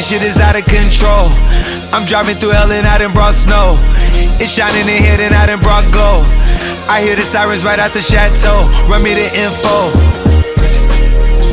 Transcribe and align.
this 0.00 0.08
shit 0.08 0.22
is 0.22 0.38
out 0.38 0.56
of 0.56 0.64
control. 0.64 1.28
I'm 1.92 2.06
driving 2.06 2.36
through 2.36 2.56
hell 2.56 2.70
and 2.70 2.86
I 2.86 2.98
done 2.98 3.12
brought 3.12 3.34
snow. 3.34 3.76
It's 4.40 4.52
shining 4.52 4.88
in 4.88 5.02
here 5.02 5.20
and 5.20 5.34
I 5.34 5.46
done 5.46 5.60
brought 5.60 5.84
glow. 5.92 6.22
I 6.90 7.02
hear 7.02 7.14
the 7.14 7.22
sirens 7.22 7.64
right 7.64 7.78
out 7.78 7.92
the 7.92 8.02
chateau. 8.02 8.66
Run 8.90 9.04
me 9.04 9.14
the 9.14 9.30
info. 9.30 9.94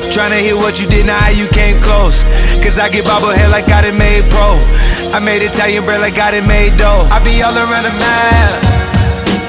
Tryna 0.10 0.42
hear 0.42 0.58
what 0.58 0.82
you 0.82 0.90
how 0.90 1.30
you 1.30 1.48
came 1.50 1.80
close. 1.80 2.24
Cause 2.66 2.80
I 2.80 2.90
get 2.90 3.06
bobblehead 3.06 3.52
like 3.52 3.70
I 3.70 3.86
done 3.86 4.00
made 4.00 4.26
pro. 4.34 4.58
I 5.14 5.20
made 5.20 5.46
Italian 5.46 5.86
bread 5.86 6.02
like 6.02 6.18
I 6.18 6.32
done 6.32 6.48
made 6.48 6.76
dough. 6.78 7.06
I 7.14 7.24
be 7.24 7.44
all 7.44 7.54
around 7.54 7.84
the 7.86 7.94
map. 8.02 8.87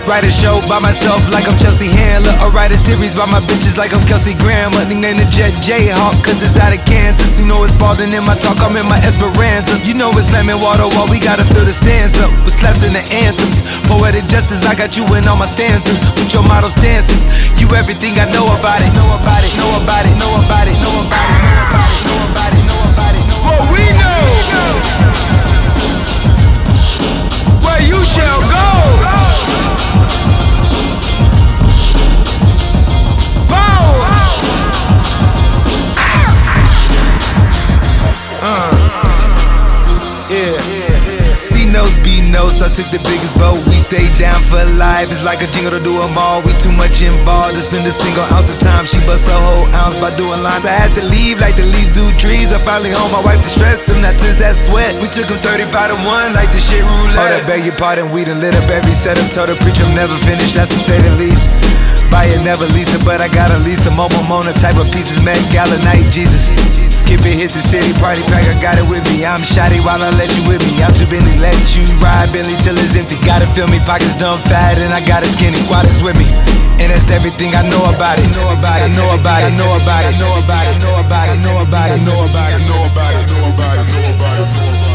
Write 0.08 0.24
a 0.24 0.32
show 0.32 0.64
by 0.64 0.80
myself 0.80 1.20
like 1.28 1.44
I'm 1.44 1.60
Chelsea 1.60 1.84
Handler. 1.84 2.32
Or 2.40 2.48
write 2.48 2.72
a 2.72 2.80
series 2.80 3.12
by 3.12 3.28
my 3.28 3.44
bitches 3.44 3.76
like 3.76 3.92
I'm 3.92 4.00
Kelsey 4.08 4.32
Grammer. 4.32 4.80
Nickname 4.88 5.20
the 5.20 5.28
Jet 5.28 5.52
Jayhawk, 5.60 6.24
cause 6.24 6.40
it's 6.40 6.56
out 6.56 6.72
of 6.72 6.80
Kansas. 6.88 7.36
You 7.36 7.44
know 7.44 7.60
it's 7.60 7.76
Spalding 7.76 8.16
in 8.16 8.24
my 8.24 8.32
talk, 8.40 8.56
I'm 8.64 8.72
in 8.80 8.88
my 8.88 8.96
Esperanza. 9.04 9.76
You 9.84 9.92
know 9.92 10.08
it's 10.16 10.32
slamming 10.32 10.64
water 10.64 10.88
while 10.96 11.12
we 11.12 11.20
gotta 11.20 11.44
fill 11.52 11.68
the 11.68 11.76
stands. 11.76 12.16
With 12.40 12.56
slaps 12.56 12.88
in 12.88 12.96
the 12.96 13.04
anthems. 13.12 13.60
Poetic 13.84 14.24
justice, 14.32 14.64
I 14.64 14.72
got 14.72 14.96
you 14.96 15.04
in 15.12 15.28
all 15.28 15.36
my 15.36 15.44
stanzas. 15.44 16.00
With 16.16 16.32
your 16.32 16.42
model 16.42 16.72
stances. 16.72 17.28
You 17.60 17.68
everything 17.76 18.16
I 18.16 18.32
know 18.32 18.48
about 18.48 18.80
it. 18.80 18.88
Know 18.96 19.12
about 19.12 19.44
it, 19.44 19.52
know 19.60 19.76
about 19.76 20.08
it, 20.08 20.16
know 20.16 20.32
about 20.40 20.64
it, 20.72 20.76
know 20.80 21.04
about 21.04 21.20
it, 21.28 21.44
know 21.44 21.60
about 21.68 21.84
it, 21.84 22.00
know 22.08 22.20
about 22.32 22.52
it, 22.56 22.64
know 22.64 22.72
about 22.72 22.87
it. 22.87 22.87
Took 42.78 42.94
the 42.94 43.02
biggest 43.10 43.34
boat. 43.34 43.58
We 43.66 43.74
stayed 43.74 44.14
down 44.22 44.38
for 44.46 44.62
life. 44.78 45.10
It's 45.10 45.26
like 45.26 45.42
a 45.42 45.50
jingle 45.50 45.74
to 45.74 45.82
do 45.82 45.98
them 45.98 46.14
all. 46.14 46.38
We 46.46 46.54
too 46.62 46.70
much 46.70 47.02
involved 47.02 47.58
to 47.58 47.62
spend 47.66 47.82
a 47.82 47.90
single 47.90 48.22
ounce 48.30 48.54
of 48.54 48.62
time. 48.62 48.86
She 48.86 49.02
bust 49.02 49.26
a 49.26 49.34
whole 49.34 49.66
ounce 49.74 49.98
by 49.98 50.14
doing 50.14 50.38
lines. 50.46 50.62
I 50.62 50.78
had 50.78 50.94
to 50.94 51.02
leave 51.02 51.42
like 51.42 51.58
the 51.58 51.66
leaves 51.66 51.90
do 51.90 52.06
trees. 52.22 52.54
I 52.54 52.62
finally 52.62 52.94
home. 52.94 53.10
I 53.18 53.20
wiped 53.26 53.42
the 53.42 53.50
stress. 53.50 53.82
Them 53.82 53.98
not 53.98 54.14
since 54.22 54.38
that 54.38 54.54
sweat. 54.54 54.94
We 55.02 55.10
took 55.10 55.26
them 55.26 55.42
35 55.42 55.90
to 55.90 55.98
1 56.06 56.38
like 56.38 56.54
the 56.54 56.62
shit 56.62 56.86
roulette. 56.86 57.18
Oh, 57.18 57.26
that 57.34 57.44
beg 57.50 57.66
your 57.66 57.74
pardon. 57.74 58.14
We 58.14 58.22
done 58.22 58.38
lit 58.38 58.54
up 58.54 58.70
every 58.70 58.94
setup. 58.94 59.26
Told 59.34 59.50
the 59.50 59.58
preacher 59.58 59.82
I'm 59.82 59.98
never 59.98 60.14
finished. 60.22 60.54
That's 60.54 60.70
to 60.70 60.78
say 60.78 61.02
the 61.02 61.10
least. 61.18 61.50
Buy 62.08 62.24
it, 62.32 62.40
never 62.40 62.64
lease 62.72 62.92
it, 62.96 63.04
but 63.04 63.20
I 63.20 63.28
got 63.28 63.52
a 63.52 63.60
lease 63.60 63.84
a 63.84 63.92
mobile 63.92 64.24
Mona 64.24 64.52
type 64.56 64.80
of 64.80 64.88
pieces. 64.92 65.20
Met 65.20 65.36
Gala 65.52 65.76
night, 65.84 66.08
Jesus. 66.08 66.52
Skip 66.88 67.20
it, 67.24 67.36
hit 67.36 67.52
the 67.52 67.60
city, 67.60 67.92
party 68.00 68.24
pack, 68.32 68.44
I 68.48 68.56
got 68.60 68.80
it 68.80 68.88
with 68.88 69.04
me. 69.12 69.24
I'm 69.28 69.44
shoddy 69.44 69.80
while 69.84 70.00
I 70.00 70.08
let 70.16 70.32
you 70.36 70.44
with 70.48 70.64
me. 70.64 70.80
I'm 70.80 70.92
too 70.96 71.08
busy, 71.12 71.36
let 71.40 71.56
you 71.76 71.84
ride 72.00 72.32
Billy 72.32 72.56
till 72.64 72.76
it's 72.80 72.96
empty. 72.96 73.20
Gotta 73.24 73.46
fill 73.52 73.68
me, 73.68 73.76
pockets 73.84 74.16
dumb 74.16 74.40
fat, 74.48 74.80
and 74.80 74.92
I 74.92 75.04
got 75.04 75.22
a 75.22 75.28
skinny 75.28 75.52
squad 75.52 75.84
is 75.84 76.00
with 76.00 76.16
me. 76.16 76.28
And 76.80 76.88
that's 76.94 77.10
everything 77.12 77.52
I 77.52 77.68
know 77.68 77.84
about 77.92 78.16
it. 78.16 78.28
Know 78.32 78.56
about 78.56 78.80
it, 78.80 78.92
know 78.96 79.08
about 79.12 79.44
it, 79.44 79.52
know 79.56 79.72
about 79.76 80.04
it, 80.08 80.16
know 80.16 80.32
about 80.40 80.64
it, 80.64 80.80
know 80.80 80.96
about 81.04 81.28
it, 81.28 81.38
know 81.44 81.56
about 81.60 81.88
it, 81.92 82.00
know 82.08 82.24
about 82.24 82.52
it, 82.52 82.62
know 82.64 82.88
about 82.88 83.12
it, 83.12 83.24
know 83.28 83.52
about 83.52 83.76
it, 83.76 83.86
know 83.92 84.08
about 84.16 84.84
it. 84.84 84.87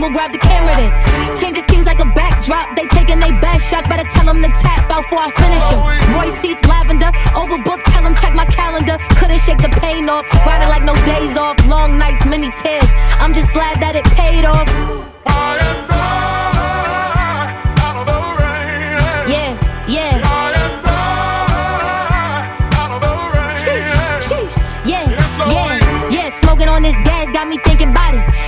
We'll 0.00 0.10
grab 0.10 0.32
the 0.32 0.38
camera 0.38 0.74
then. 0.74 0.90
Change 1.36 1.56
it 1.58 1.64
seems 1.64 1.86
like 1.86 2.00
a 2.00 2.08
backdrop. 2.16 2.74
They 2.76 2.86
taking 2.86 3.20
they 3.20 3.30
best 3.40 3.68
shots, 3.70 3.86
better 3.86 4.08
tell 4.08 4.26
them 4.26 4.42
to 4.42 4.48
tap 4.48 4.90
out 4.90 5.04
before 5.04 5.20
I 5.20 5.30
finish 5.30 5.64
them. 5.70 5.80
Roy 6.16 6.30
seats 6.40 6.64
lavender, 6.66 7.12
overbooked, 7.36 7.84
tell 7.92 8.02
them 8.02 8.14
check 8.16 8.34
my 8.34 8.46
calendar. 8.46 8.98
Couldn't 9.16 9.40
shake 9.40 9.58
the 9.58 9.68
pain 9.80 10.08
off, 10.08 10.24
riding 10.46 10.68
like 10.68 10.84
no 10.84 10.96
days 11.06 11.36
off. 11.36 11.56
Long 11.66 11.98
nights, 11.98 12.24
many 12.26 12.50
tears. 12.50 12.90
I'm 13.20 13.34
just 13.34 13.52
glad 13.52 13.80
that 13.80 13.94
it 13.94 14.04
paid 14.16 14.44
off. 14.44 14.68
Yeah. 19.28 19.70
Yeah, 19.88 20.29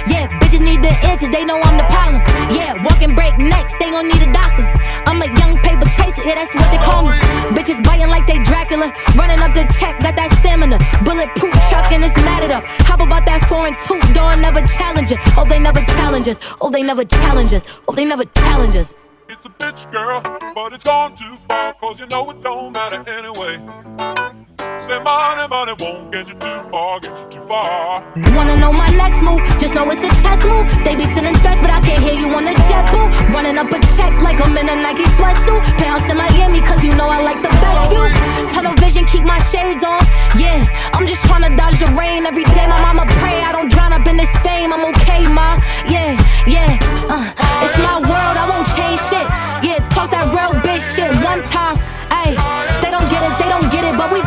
thinking 0.06 0.38
bitches 0.38 0.60
need 0.60 0.82
the 0.82 0.92
answers, 1.06 1.30
they 1.30 1.44
know 1.44 1.58
I'm 1.60 1.76
the 1.76 1.84
problem. 1.84 2.22
Yeah, 2.54 2.74
walking 2.84 3.14
break 3.14 3.38
next, 3.38 3.76
they 3.78 3.90
gon' 3.90 4.08
need 4.08 4.22
a 4.22 4.32
doctor. 4.32 4.66
I'm 5.06 5.20
a 5.22 5.26
young 5.38 5.58
paper 5.58 5.86
chaser, 5.96 6.22
yeah, 6.24 6.36
that's 6.36 6.54
what 6.54 6.70
they 6.70 6.78
call 6.78 7.06
me. 7.06 7.18
Bitches 7.56 7.82
biting 7.84 8.08
like 8.08 8.26
they 8.26 8.38
Dracula, 8.42 8.92
running 9.16 9.40
up 9.40 9.54
the 9.54 9.64
check, 9.78 10.00
got 10.00 10.16
that 10.16 10.30
stamina. 10.38 10.78
Bulletproof 11.04 11.54
truck 11.68 11.92
and 11.92 12.04
it's 12.04 12.16
matted 12.16 12.50
up. 12.50 12.64
How 12.64 12.94
about 12.94 13.26
that 13.26 13.46
foreign 13.48 13.76
tooth 13.86 14.14
door, 14.14 14.36
never 14.36 14.60
challenge 14.66 15.12
it. 15.12 15.18
Oh, 15.36 15.46
they 15.48 15.58
never 15.58 15.80
challenge 15.80 16.28
us. 16.28 16.38
Oh, 16.60 16.70
they 16.70 16.82
never 16.82 17.04
challenge 17.04 17.52
us. 17.52 17.80
Oh, 17.88 17.94
they 17.94 18.04
never 18.04 18.24
challenge 18.24 18.76
us. 18.76 18.94
It's 19.28 19.46
a 19.46 19.48
bitch, 19.48 19.90
girl, 19.90 20.20
but 20.54 20.72
it's 20.72 20.84
gone 20.84 21.14
too 21.16 21.36
far, 21.48 21.74
cause 21.74 21.98
you 21.98 22.06
know 22.06 22.30
it 22.30 22.42
don't 22.42 22.72
matter 22.72 23.02
anyway. 23.08 24.51
Say 24.80 24.98
money, 24.98 25.46
money 25.48 25.74
won't 25.78 26.10
get 26.10 26.28
you 26.28 26.34
too 26.34 26.62
far, 26.70 27.00
get 27.00 27.18
you 27.18 27.26
too 27.30 27.46
far. 27.46 28.04
Wanna 28.34 28.56
know 28.56 28.72
my 28.72 28.88
next 28.88 29.22
move? 29.22 29.42
Just 29.58 29.74
know 29.74 29.88
it's 29.90 30.02
a 30.02 30.10
chess 30.22 30.42
move. 30.44 30.66
They 30.84 30.96
be 30.96 31.06
sending 31.14 31.34
threats, 31.42 31.60
but 31.60 31.70
I 31.70 31.80
can't 31.80 32.02
hear 32.02 32.14
you 32.14 32.28
on 32.34 32.44
the 32.44 32.54
jet 32.68 32.88
boo. 32.92 33.06
Running 33.34 33.58
up 33.58 33.70
a 33.70 33.78
check 33.96 34.12
like 34.22 34.40
I'm 34.40 34.56
in 34.56 34.68
a 34.68 34.76
Nike 34.76 35.04
sweatsuit. 35.18 35.62
Pounds 35.78 36.08
in 36.10 36.16
Miami, 36.16 36.60
cause 36.60 36.84
you 36.84 36.94
know 36.94 37.08
I 37.08 37.20
like 37.22 37.42
the 37.42 37.52
best 37.62 37.90
view. 37.90 38.08
Tunnel 38.54 38.74
vision, 38.80 39.04
keep 39.06 39.24
my 39.24 39.38
shades 39.38 39.84
on. 39.84 40.00
Yeah, 40.36 40.64
I'm 40.92 41.06
just 41.06 41.24
trying 41.26 41.44
to 41.48 41.54
dodge 41.56 41.78
the 41.78 41.92
rain 41.94 42.26
every 42.26 42.44
day. 42.56 42.66
My 42.66 42.80
mama 42.80 43.04
pray 43.20 43.42
I 43.42 43.52
don't 43.52 43.70
drown 43.70 43.92
up 43.92 44.06
in 44.08 44.16
this 44.16 44.32
fame. 44.42 44.72
I'm 44.72 44.84
okay, 44.94 45.28
ma. 45.28 45.60
Yeah, 45.86 46.16
yeah. 46.46 46.78
Uh, 47.06 47.22
it's 47.62 47.78
my 47.78 48.00
world, 48.00 48.36
I 48.40 48.44
won't 48.48 48.68
change 48.74 49.00
shit. 49.10 49.26
Yeah, 49.62 49.78
talk 49.94 50.10
that 50.10 50.32
real 50.34 50.54
bitch 50.64 50.82
shit 50.96 51.12
one 51.22 51.42
time. 51.54 51.76
Ayy, 52.10 52.36
they 52.82 52.90
don't 52.90 53.08
get 53.08 53.22
it, 53.24 53.34
they 53.40 53.48
don't 53.48 53.68
get 53.72 53.84
it, 53.88 53.96
but 53.96 54.12
we 54.12 54.20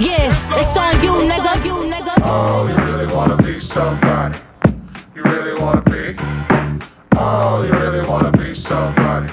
yeah, 0.00 0.58
it's 0.58 0.76
on 0.76 0.94
you, 1.04 1.12
nigga. 1.30 1.64
You, 1.64 1.74
nigga. 1.92 2.14
Oh, 2.22 2.66
you 2.66 2.92
really 2.92 3.14
wanna 3.14 3.36
be 3.36 3.60
somebody. 3.60 4.38
You 5.14 5.22
really 5.22 5.60
wanna 5.60 5.82
be. 5.82 6.16
Oh, 7.16 7.62
you 7.62 7.72
really 7.72 8.08
wanna 8.08 8.32
be 8.32 8.54
somebody. 8.54 9.32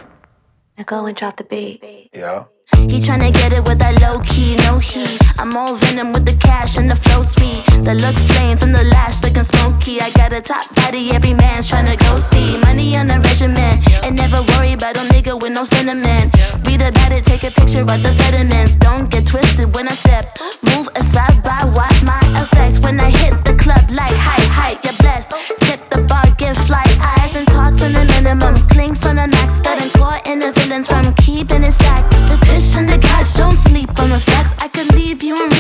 Now 0.78 0.84
go 0.84 1.06
and 1.06 1.16
drop 1.16 1.38
the 1.38 1.44
beat. 1.46 2.10
Yeah. 2.14 2.46
He 2.90 3.00
tryna 3.00 3.34
get 3.34 3.52
it 3.52 3.68
with 3.68 3.80
that 3.80 4.00
low 4.02 4.20
key, 4.22 4.56
no 4.64 4.80
heat. 4.80 5.20
I'm 5.38 5.56
all 5.56 5.76
venom 5.76 6.14
with 6.14 6.26
the 6.26 6.36
cash 6.38 6.78
and 6.78 6.90
the 6.90 6.96
flow 6.96 7.22
sweet. 7.22 7.62
The 7.84 7.94
look 7.94 8.16
flames 8.32 8.64
and 8.64 8.74
the 8.74 8.84
lash 8.86 9.22
looking 9.24 9.44
smoky. 9.44 10.00
I 10.02 10.10
got 10.12 10.32
a 10.32 10.42
top 10.42 10.74
body, 10.76 11.12
every 11.12 11.34
man's 11.34 11.70
tryna 11.70 12.00
go 12.00 12.20
see. 12.20 12.58
Money 12.62 12.98
on 12.98 13.12
a 13.12 13.20
regimen, 13.20 13.84
and 14.04 14.16
never 14.16 14.42
worry 14.54 14.74
about 14.74 14.96
a 14.96 15.04
nigga 15.14 15.40
with 15.40 15.52
no 15.52 15.64
sentiment. 15.66 16.34
Read 16.66 16.82
about 16.82 17.12
it, 17.12 17.26
take 17.26 17.44
a 17.44 17.52
picture 17.52 17.82
of 17.82 18.00
the 18.02 18.14
vitamins. 18.24 18.76
Don't 18.76 19.10
get 19.10 19.28
twisted 19.28 19.76
when 19.76 19.88
I 19.88 19.94
step. 19.94 20.40
Move 20.64 20.88
aside 20.96 21.44
by 21.44 21.60
what 21.76 21.94
my 22.04 22.22
effect. 22.42 22.80
When 22.80 23.00
I 23.00 23.10
hit 23.10 23.44
the 23.44 23.54
club 23.60 23.84
like 23.92 24.16
hi, 24.16 24.42
hi, 24.58 24.72
you're 24.84 24.98
blessed. 25.04 25.30
Tip 25.68 25.82
the 25.90 26.06
bar, 26.08 26.26
give 26.38 26.58
fly 26.66 26.88
eyes 27.00 27.36
and 27.36 27.48
talks 27.48 27.84
on 27.84 27.92
the 27.92 28.06
minimum. 28.16 28.56
Clinks 28.70 29.06
on 29.06 29.18
the 29.18 29.28
max, 29.28 29.60
caught 30.18 30.26
in 30.28 30.40
the 30.40 30.52
villains 30.52 30.88
from 30.88 31.14
keeping 31.16 31.64
it 31.64 31.74
stacked. 31.74 32.17
Could 34.78 34.94
leave 34.94 35.24
you 35.24 35.57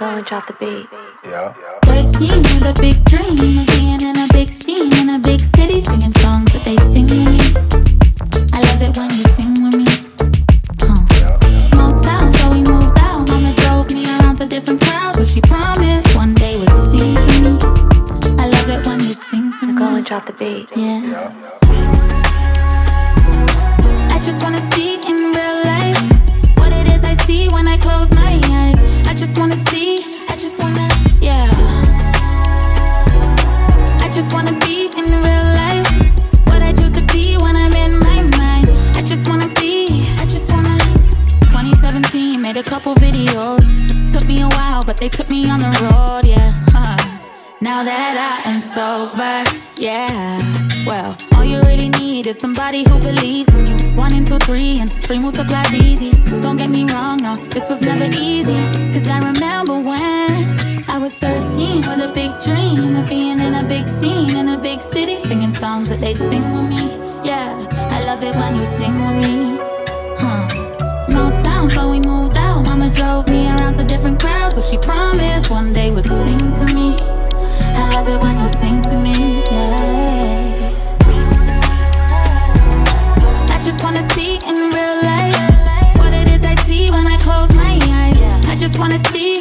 go 0.00 0.16
and 0.16 0.24
drop 0.24 0.46
the 0.46 0.54
beat. 0.54 0.88
Yeah. 1.22 1.52
13 1.84 2.40
with 2.40 2.72
a 2.72 2.74
big 2.80 3.04
dream 3.04 3.36
of 3.36 3.66
being 3.76 4.00
in 4.00 4.16
a 4.16 4.26
big 4.32 4.50
scene 4.50 4.90
in 4.96 5.10
a 5.10 5.18
big 5.18 5.40
city, 5.40 5.82
singing 5.82 6.14
songs 6.24 6.50
that 6.54 6.62
they 6.64 6.78
sing 6.78 7.04
with 7.04 7.20
me. 7.28 7.36
I 8.50 8.60
love 8.64 8.80
it 8.80 8.96
when 8.96 9.10
you 9.10 9.24
sing 9.36 9.62
with 9.62 9.76
me. 9.76 9.84
Huh. 10.80 11.04
Small 11.68 12.00
town, 12.00 12.32
so 12.32 12.50
we 12.50 12.62
moved 12.62 12.96
out. 12.96 13.28
Mama 13.28 13.52
drove 13.60 13.90
me 13.92 14.06
around 14.06 14.36
to 14.36 14.46
different 14.46 14.80
crowds, 14.80 15.18
so 15.18 15.24
she 15.26 15.42
promised 15.42 16.16
one 16.16 16.32
day 16.32 16.56
would 16.58 16.78
sing 16.78 17.12
to 17.26 17.34
me. 17.44 17.52
I 18.40 18.46
love 18.48 18.70
it 18.70 18.86
when 18.86 19.00
you 19.00 19.12
sing 19.12 19.52
to 19.60 19.66
me. 19.66 19.74
go 19.74 19.96
and 19.96 20.06
drop 20.06 20.24
the 20.24 20.32
beat. 20.32 20.66
Yeah. 20.74 21.28
I 24.14 24.18
just 24.24 24.42
wanna 24.42 24.62
see 24.72 24.94
in 25.10 25.16
real 25.36 25.58
life 25.74 26.00
what 26.56 26.72
it 26.72 26.86
is 26.88 27.04
I 27.04 27.16
see 27.26 27.50
when 27.50 27.68
I 27.68 27.76
close 27.76 28.14
my 28.14 28.32
eyes. 28.60 28.80
I 29.10 29.14
just 29.14 29.36
wanna 29.38 29.56
see, 29.56 29.89
somebody 52.40 52.82
who 52.88 52.98
believes 52.98 53.54
in 53.54 53.66
you. 53.66 53.76
One 53.94 54.14
into 54.14 54.38
three, 54.38 54.80
and 54.80 54.90
three 55.04 55.18
multiplies 55.18 55.74
easy. 55.74 56.12
Don't 56.40 56.56
get 56.56 56.70
me 56.70 56.90
wrong, 56.90 57.18
no, 57.18 57.36
this 57.36 57.68
was 57.68 57.82
never 57.82 58.06
easy. 58.16 58.60
Cause 58.94 59.06
I 59.08 59.18
remember 59.18 59.78
when 59.78 60.88
I 60.88 60.96
was 60.98 61.18
13 61.18 61.82
with 61.88 62.00
a 62.00 62.10
big 62.14 62.32
dream 62.42 62.96
of 62.96 63.10
being 63.10 63.40
in 63.40 63.54
a 63.54 63.62
big 63.62 63.86
scene 63.86 64.36
in 64.36 64.48
a 64.48 64.58
big 64.58 64.80
city, 64.80 65.20
singing 65.20 65.50
songs 65.50 65.90
that 65.90 66.00
they'd 66.00 66.18
sing 66.18 66.42
with 66.54 66.70
me. 66.70 66.86
Yeah, 67.22 67.52
I 67.90 68.04
love 68.04 68.22
it 68.22 68.34
when 68.34 68.54
you 68.56 68.64
sing 68.64 68.96
with 69.04 69.16
me. 69.24 69.58
Huh. 70.16 70.98
Small 70.98 71.30
town, 71.42 71.68
so 71.68 71.90
we 71.90 72.00
moved 72.00 72.38
out. 72.38 72.62
Mama 72.62 72.90
drove 72.90 73.28
me 73.28 73.48
around 73.48 73.74
to 73.74 73.84
different 73.84 74.18
crowds, 74.18 74.54
so 74.54 74.62
she 74.62 74.78
promised 74.78 75.50
one 75.50 75.74
day 75.74 75.90
would 75.90 76.04
sing 76.04 76.38
to 76.38 76.72
me. 76.72 76.96
I 77.76 77.90
love 77.92 78.08
it 78.08 78.18
when 78.18 78.38
you 78.38 78.48
sing 78.48 78.80
to 78.84 78.98
me. 78.98 79.39
Wanna 88.80 88.98
see. 88.98 89.39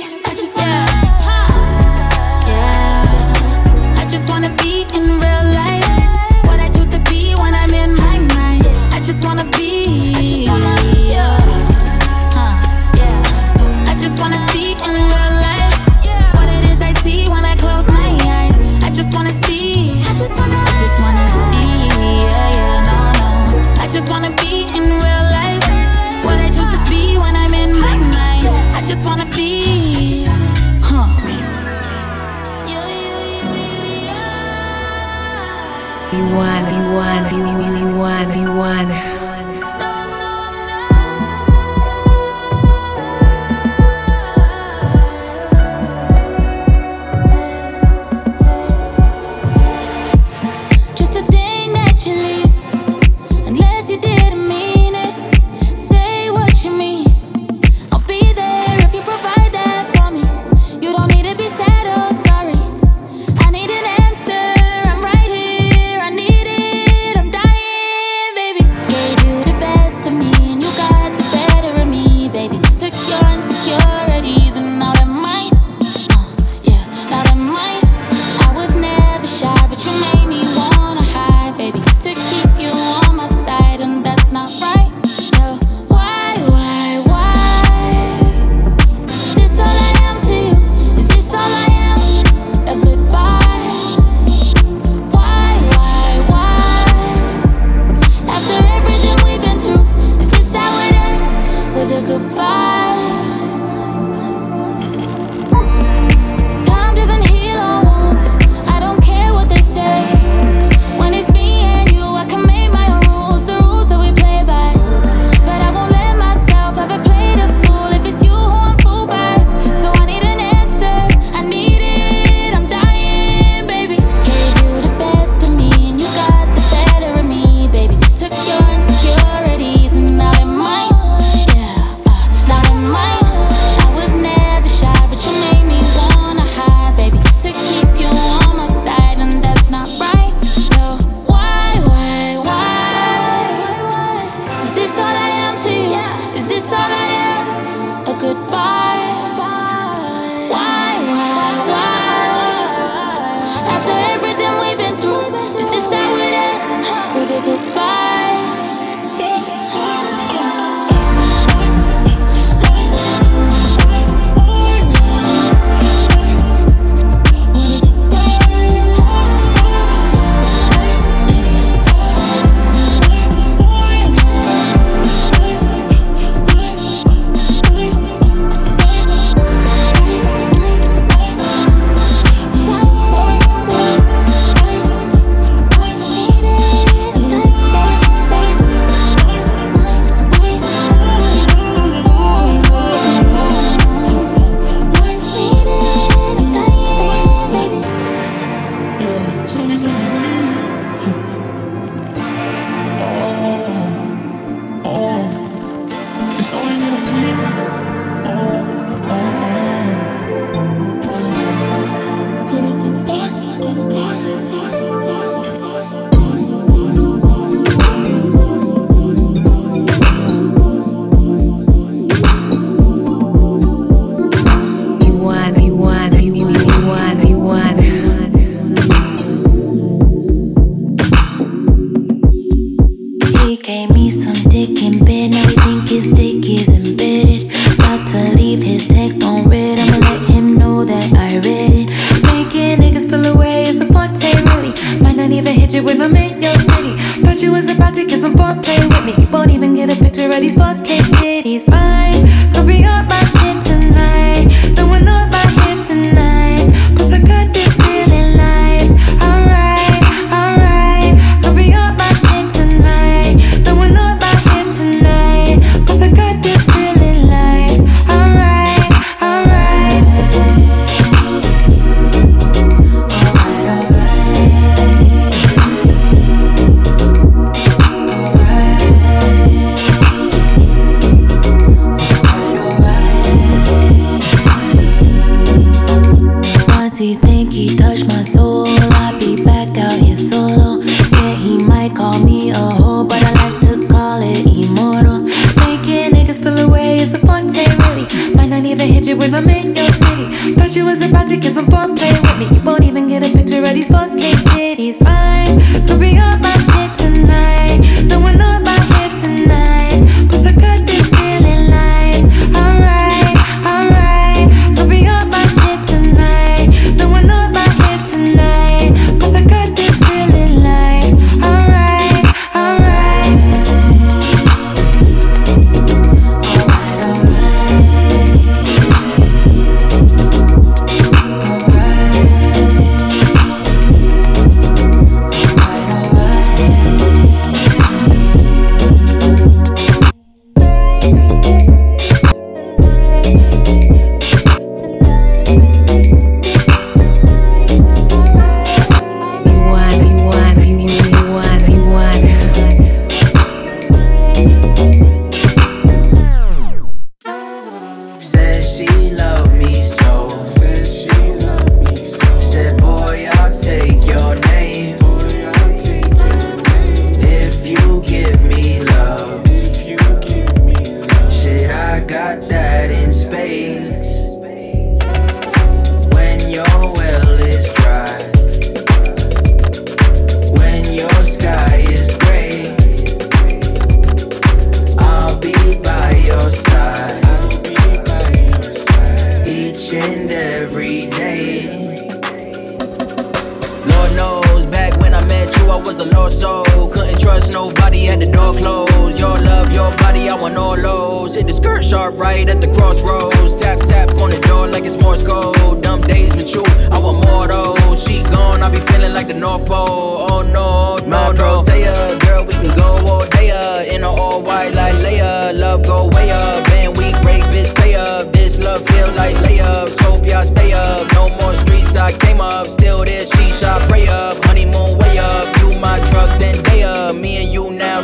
a 396.00 396.06
lost 396.06 396.40
soul. 396.40 396.64
Couldn't 396.90 397.20
trust 397.20 397.52
nobody, 397.52 398.06
had 398.06 398.20
the 398.20 398.26
door 398.26 398.54
closed. 398.54 399.20
Your 399.20 399.38
love, 399.40 399.72
your 399.74 399.92
body, 399.98 400.30
I 400.30 400.36
want 400.36 400.56
all 400.58 400.76
those. 400.76 401.36
Hit 401.36 401.48
the 401.48 401.54
skirt 401.54 401.84
sharp 401.84 402.18
right 402.18 402.48
at 402.48 402.62
the 402.62 402.68
crossroads. 402.68 403.56
Tap, 403.56 403.80
tap 403.80 404.10
on 404.22 404.30
the 404.30 404.40
door 404.40 404.68
like 404.68 404.86
it's 404.86 404.98
Morse 405.02 405.26
code. 405.26 405.84
Dumb 405.84 406.02
days 406.02 406.34
with 406.36 406.54
you, 406.54 406.64
I 406.92 407.00
want 407.00 407.26
more 407.26 407.48
though. 407.48 407.76
She 407.96 408.24
gone, 408.24 408.62
I 408.64 408.70
be 408.70 408.80
feeling 408.92 409.14
like 409.14 409.28
the 409.28 409.34
North 409.34 409.66
Pole. 409.66 410.28
Oh 410.30 410.42
no, 410.42 410.98
no, 411.08 411.32
no. 411.32 411.62
Say 411.62 411.84
her, 411.84 412.20
girl, 412.20 412.46
we 412.46 412.54
can 412.54 412.76
go 412.78 412.90
all 413.12 413.26
day 413.28 413.52
up 413.52 413.86
in 413.88 414.04
an 414.04 414.04
all 414.04 414.42
white 414.42 414.74
like 414.74 414.96
Leia. 414.96 415.58
Love 415.58 415.84
go 415.84 416.08
way 416.08 416.32
up, 416.32 416.68
and 416.80 416.98
we 416.98 417.12
break 417.22 417.44
bitch 417.52 417.76
pay 417.76 417.96
up. 417.96 418.32
This 418.32 418.60
love 418.64 418.86
feel 418.88 419.12
like 419.14 419.36
layups. 419.38 420.00
Hope 420.02 420.26
y'all 420.26 420.44
stay 420.44 420.72
up. 420.72 421.12
No 421.14 421.28
more 421.42 421.54
streets, 421.54 421.98
I 421.98 422.12
came 422.14 422.40
up. 422.40 422.68
Still 422.68 423.04
there, 423.04 423.26
she 423.26 423.50
shot 423.52 423.82
pray 423.90 424.08
up. 424.08 424.49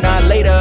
now, 0.02 0.20
not 0.20 0.24
later. 0.28 0.55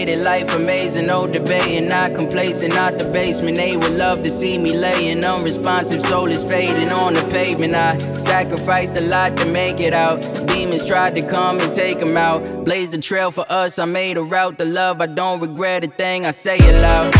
Elevated 0.00 0.24
life, 0.24 0.54
amazing, 0.56 1.08
no 1.08 1.26
debating. 1.26 1.86
Not 1.86 2.14
complacent, 2.14 2.74
not 2.74 2.96
the 2.96 3.04
basement. 3.04 3.58
They 3.58 3.76
would 3.76 3.92
love 3.92 4.22
to 4.22 4.30
see 4.30 4.56
me 4.56 4.72
laying. 4.72 5.22
Unresponsive, 5.22 6.00
soul 6.00 6.30
is 6.30 6.42
fading 6.42 6.90
on 6.90 7.12
the 7.12 7.22
pavement. 7.24 7.74
I 7.74 7.98
sacrificed 8.16 8.96
a 8.96 9.02
lot 9.02 9.36
to 9.36 9.44
make 9.52 9.78
it 9.78 9.92
out. 9.92 10.22
Demons 10.48 10.88
tried 10.88 11.16
to 11.16 11.20
come 11.20 11.60
and 11.60 11.70
take 11.70 11.98
them 11.98 12.16
out. 12.16 12.64
Blaze 12.64 12.92
the 12.92 12.98
trail 12.98 13.30
for 13.30 13.44
us, 13.52 13.78
I 13.78 13.84
made 13.84 14.16
a 14.16 14.22
route 14.22 14.56
to 14.56 14.64
love. 14.64 15.02
I 15.02 15.06
don't 15.06 15.38
regret 15.38 15.84
a 15.84 15.88
thing, 15.88 16.24
I 16.24 16.30
say 16.30 16.56
it 16.58 16.80
loud. 16.80 17.12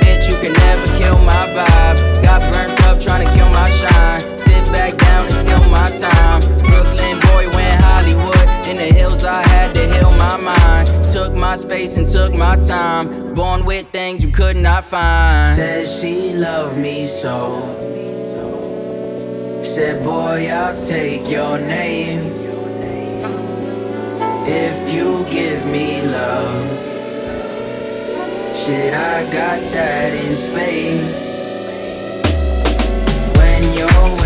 Bitch, 0.00 0.26
you 0.26 0.36
can 0.40 0.54
never 0.54 0.86
kill 0.96 1.18
my 1.18 1.42
vibe. 1.52 2.22
Got 2.22 2.40
burnt 2.50 2.82
up 2.86 2.98
trying 2.98 3.26
to 3.26 3.34
kill 3.34 3.50
my 3.50 3.68
shine. 3.68 4.20
Sit 4.38 4.64
back 4.72 4.96
down 4.96 5.26
and 5.26 5.34
steal 5.34 5.68
my 5.68 5.84
time. 5.90 6.40
Brooklyn 6.64 7.18
boy 7.28 7.54
went 7.54 7.82
Hollywood. 7.82 8.29
In 8.70 8.76
the 8.76 8.84
hills, 8.84 9.24
I 9.24 9.44
had 9.48 9.74
to 9.74 9.92
heal 9.92 10.12
my 10.12 10.36
mind. 10.36 10.86
Took 11.10 11.34
my 11.34 11.56
space 11.56 11.96
and 11.96 12.06
took 12.06 12.32
my 12.32 12.54
time. 12.54 13.34
Born 13.34 13.64
with 13.64 13.88
things 13.88 14.24
you 14.24 14.30
could 14.30 14.56
not 14.56 14.84
find. 14.84 15.56
Said 15.56 15.88
she 15.88 16.32
loved 16.34 16.78
me 16.78 17.04
so. 17.04 17.50
Said, 19.60 20.04
boy, 20.04 20.48
I'll 20.48 20.78
take 20.86 21.28
your 21.28 21.58
name. 21.58 22.32
If 24.46 24.94
you 24.94 25.24
give 25.28 25.66
me 25.66 26.02
love. 26.02 26.70
Shit, 28.56 28.94
I 28.94 29.24
got 29.32 29.60
that 29.72 30.14
in 30.14 30.36
space. 30.36 31.12
When 33.36 33.76
you're 33.76 34.19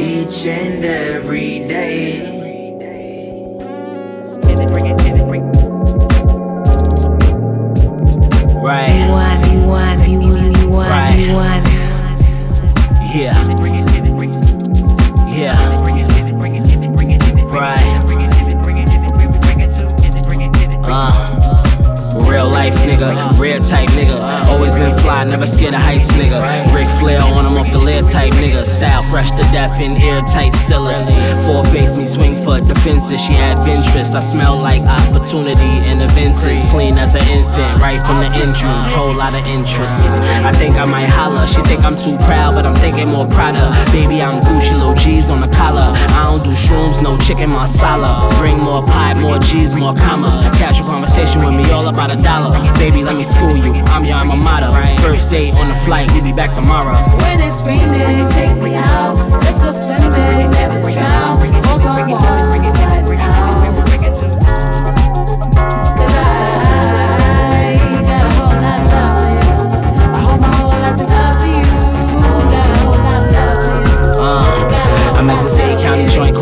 each 0.00 0.46
and 0.46 0.84
every 0.84 1.58
day. 1.60 2.39
Fresh 29.20 29.30
to 29.36 29.42
death 29.52 29.80
in 29.80 29.96
airtight 29.96 30.54
cellars. 30.56 31.10
Four 31.44 31.64
base 31.64 31.94
me 31.96 32.06
swing 32.06 32.36
for 32.36 32.60
defenses. 32.60 33.20
She 33.20 33.32
had 33.32 33.58
Ventress. 33.58 34.14
I 34.14 34.20
smell 34.20 34.58
like 34.58 34.82
opportunity 34.82 35.80
the 36.00 36.08
vintage. 36.16 36.64
Clean 36.72 36.96
as 36.96 37.14
an 37.14 37.26
infant, 37.28 37.76
right 37.80 38.00
from 38.00 38.18
the 38.24 38.30
entrance. 38.32 38.88
Whole 38.90 39.12
lot 39.12 39.34
of 39.34 39.44
interest. 39.46 40.08
I 40.48 40.52
think 40.56 40.76
I 40.76 40.86
might 40.86 41.12
holler. 41.12 41.46
She 41.46 41.60
think 41.68 41.84
I'm 41.84 41.96
too 41.96 42.16
proud, 42.24 42.54
but 42.56 42.64
I'm 42.64 42.74
thinking 42.80 43.08
more 43.08 43.26
prouder. 43.26 43.68
Baby, 43.92 44.22
I'm 44.22 44.40
Gucci, 44.40 44.72
little 44.72 44.94
G's 44.94 45.28
on 45.28 45.40
the 45.40 45.52
collar. 45.52 45.92
I 46.16 46.24
don't 46.24 46.42
do 46.42 46.56
shrooms, 46.56 47.02
no 47.02 47.18
chicken 47.20 47.50
masala. 47.50 48.32
Bring 48.40 48.58
more 48.58 48.82
pie, 48.82 49.14
more 49.20 49.38
G's, 49.38 49.74
more 49.74 49.94
commas. 49.94 50.38
Casual 50.56 50.86
conversation 50.88 51.44
with 51.44 51.54
me, 51.54 51.70
all 51.70 51.86
about 51.88 52.10
a 52.10 52.16
dollar. 52.16 52.56
Baby, 52.80 53.04
let 53.04 53.16
me 53.16 53.24
school 53.24 53.54
you. 53.56 53.72
I'm 53.92 54.04
your 54.04 54.16
alma 54.16 54.36
mater. 54.36 54.72
First 55.02 55.30
day 55.30 55.50
on 55.52 55.68
the 55.68 55.78
flight, 55.84 56.10
we 56.12 56.20
be 56.22 56.32
back 56.32 56.54
tomorrow. 56.54 56.96
When 57.20 57.40
it's 57.40 57.60
raining, 57.62 58.26
take 58.32 58.56
me 58.62 58.74
out. 58.74 59.09
Let's 59.16 59.60
go 59.60 59.70
swimming, 59.72 60.50
never 60.52 60.92
drown. 60.92 61.42
On 61.42 61.80
I 67.82 68.02
got 68.06 68.22
a 68.22 68.30
whole 68.38 68.54
lot 68.54 68.80
of 68.80 68.92
love. 68.94 70.14
I 70.14 70.20
my 70.40 70.50
whole 70.54 70.70
life's 70.70 71.00
for 71.40 71.48
you. 71.50 71.66
Got 72.54 72.68
a 72.70 72.78
whole 72.78 73.00
lot 73.02 73.18
of 73.18 73.32
love 73.34 73.58
for 73.64 73.74
you. 73.82 74.20
Uh, 74.20 75.18
I'm 75.18 75.28
at 75.28 75.42
this 75.42 75.54
Dade 75.54 75.78
County 75.80 76.06
joint 76.14 76.36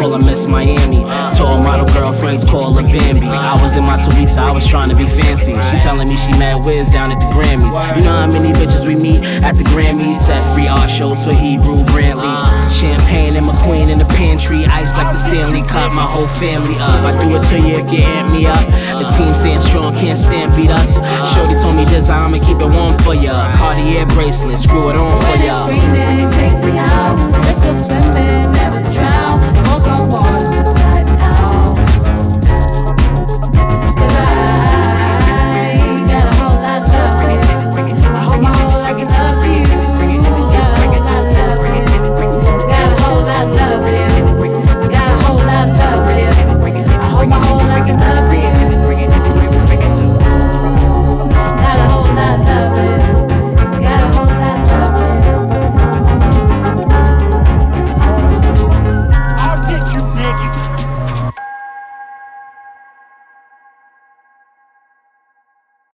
Miami. 0.46 1.04
Tall 1.36 1.62
model 1.62 1.86
girlfriends 1.94 2.44
Bambi. 2.92 3.28
I 3.28 3.60
was 3.62 3.76
in 3.76 3.84
my 3.84 3.96
Teresa, 3.96 4.40
I 4.40 4.50
was 4.50 4.66
trying 4.66 4.90
to 4.90 4.96
be 4.96 5.06
fancy. 5.06 5.52
She 5.52 5.78
telling 5.78 6.08
me 6.08 6.16
she 6.16 6.32
mad 6.32 6.64
whiz 6.64 6.88
down 6.90 7.12
at 7.12 7.20
the 7.20 7.28
Grammys. 7.70 7.96
You 7.96 8.04
know 8.04 8.16
how 8.16 8.26
many 8.26 8.52
bitches 8.52 8.86
we 8.86 8.94
meet 8.94 9.24
at 9.42 9.52
the 9.56 9.64
Grammys? 9.64 10.16
Set 10.16 10.42
free 10.54 10.68
art 10.68 10.90
shows 10.90 11.24
for 11.24 11.32
Hebru 11.32 11.84
Brantley. 11.86 12.34
Champagne 12.72 13.36
and 13.36 13.46
McQueen 13.46 13.90
in 13.90 13.98
the 13.98 14.04
pantry. 14.06 14.64
Ice 14.66 14.96
like 14.96 15.12
the 15.12 15.18
Stanley 15.18 15.62
Cup, 15.62 15.92
my 15.92 16.04
whole 16.06 16.28
family 16.28 16.74
up. 16.78 17.04
I 17.04 17.12
do 17.22 17.34
it 17.36 17.42
to 17.48 17.56
you 17.58 17.76
if 17.76 17.92
you 17.92 18.00
amp 18.00 18.32
me 18.32 18.46
up. 18.46 18.64
The 19.00 19.08
team 19.16 19.34
stand 19.34 19.62
strong, 19.62 19.92
can't 19.94 20.18
stand 20.18 20.54
beat 20.56 20.70
us. 20.70 20.94
Shorty 21.34 21.54
told 21.60 21.76
me 21.76 21.84
this, 21.84 22.08
I'ma 22.08 22.38
keep 22.38 22.58
it 22.60 22.68
warm 22.70 22.96
for 22.98 23.14
ya. 23.14 23.50
Cartier 23.56 24.06
bracelet, 24.06 24.58
screw 24.58 24.90
it 24.90 24.96
on 24.96 25.12
for 25.18 25.30
When 25.30 25.40
it's 25.40 25.46
ya. 25.46 25.66
raining, 25.66 26.30
take 26.30 26.58
me 26.64 26.78
out. 26.78 27.16
Let's 27.42 27.60
go 27.60 27.72
swimming, 27.72 28.52
never 28.52 28.80
drown. 28.92 29.40
Walk 29.66 29.86
on 29.88 30.10
water, 30.10 30.37